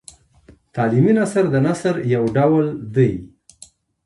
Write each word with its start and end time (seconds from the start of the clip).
تعلیمي 0.75 1.13
نثر 1.19 1.43
د 1.49 1.55
نثر 1.65 1.95
یو 2.13 2.23
ډول 2.37 2.65
دﺉ. 2.95 3.11